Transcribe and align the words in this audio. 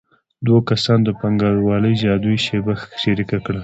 دوه 0.45 0.59
کسانو 0.69 1.05
د 1.05 1.09
پانګوالۍ 1.19 1.93
جادويي 2.01 2.39
شیبه 2.45 2.73
شریکه 3.03 3.37
کړه 3.45 3.59